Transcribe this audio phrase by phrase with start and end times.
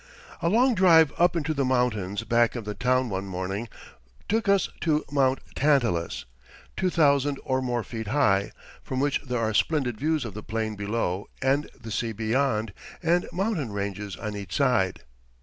[0.41, 3.69] A long drive up into the mountains back of the town one morning,
[4.27, 5.37] took us to Mt.
[5.53, 6.25] Tantalus,
[6.75, 8.51] two thousand or more feet high,
[8.81, 13.29] from which there are splendid views of the plain below and the sea beyond and
[13.31, 15.01] mountain ranges on each side.